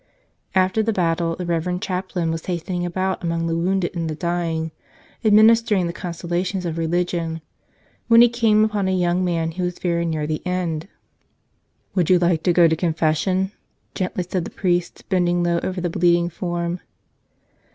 After 0.55 0.81
the 0.81 0.91
battle 0.91 1.35
the 1.35 1.45
Reverend 1.45 1.83
Chaplain 1.83 2.31
was 2.31 2.41
hasten¬ 2.45 2.71
ing 2.73 2.85
about 2.87 3.23
among 3.23 3.45
the 3.45 3.55
wounded 3.55 3.95
and 3.95 4.09
the 4.09 4.15
dying, 4.15 4.71
admin¬ 5.23 5.51
istering 5.51 5.85
the 5.85 5.93
consolations 5.93 6.65
of 6.65 6.79
religion, 6.79 7.39
when 8.07 8.21
he 8.21 8.27
came 8.27 8.63
upon 8.65 8.87
a 8.87 8.95
young 8.97 9.23
man 9.23 9.51
who 9.51 9.63
was 9.63 9.77
very 9.77 10.07
near 10.07 10.25
the 10.25 10.41
end. 10.43 10.87
"Would 11.93 12.09
you 12.09 12.17
like 12.17 12.41
to 12.41 12.51
go 12.51 12.67
to 12.67 12.75
confession?" 12.75 13.51
gently 13.93 14.25
said 14.27 14.43
the 14.43 14.49
priest, 14.49 15.07
bending 15.07 15.43
low 15.43 15.59
over 15.59 15.79
the 15.79 15.87
bleeding 15.87 16.29
form. 16.31 16.79